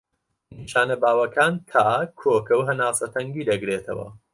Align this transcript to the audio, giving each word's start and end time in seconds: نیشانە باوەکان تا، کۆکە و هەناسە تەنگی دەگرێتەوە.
نیشانە 0.59 0.95
باوەکان 1.03 1.53
تا، 1.69 1.85
کۆکە 2.19 2.53
و 2.57 2.65
هەناسە 2.69 3.05
تەنگی 3.13 3.47
دەگرێتەوە. 3.49 4.07